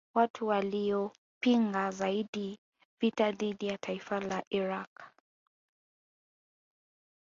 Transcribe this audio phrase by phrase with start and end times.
[0.13, 2.59] Watu waliopinga zaidi
[2.99, 4.89] vita dhidi ya taifa la Iraq